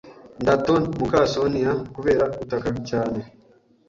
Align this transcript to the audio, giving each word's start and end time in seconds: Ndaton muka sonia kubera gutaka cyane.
Ndaton 0.41 0.81
muka 0.97 1.21
sonia 1.33 1.71
kubera 1.95 2.23
gutaka 2.37 2.69
cyane. 2.89 3.19